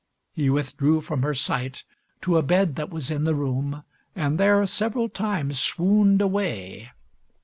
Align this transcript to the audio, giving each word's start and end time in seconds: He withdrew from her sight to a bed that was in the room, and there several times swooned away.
He 0.33 0.49
withdrew 0.49 1.01
from 1.01 1.21
her 1.21 1.35
sight 1.35 1.83
to 2.21 2.35
a 2.37 2.41
bed 2.41 2.75
that 2.75 2.89
was 2.89 3.11
in 3.11 3.23
the 3.23 3.35
room, 3.35 3.83
and 4.15 4.39
there 4.39 4.65
several 4.65 5.09
times 5.09 5.59
swooned 5.59 6.23
away. 6.23 6.89